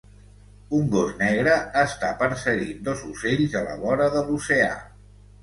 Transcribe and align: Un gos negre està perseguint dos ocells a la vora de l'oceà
Un 0.77 0.87
gos 0.95 1.11
negre 1.19 1.53
està 1.81 2.09
perseguint 2.23 2.81
dos 2.89 3.05
ocells 3.11 3.59
a 3.61 3.63
la 3.69 3.77
vora 3.85 4.09
de 4.19 4.27
l'oceà 4.33 4.73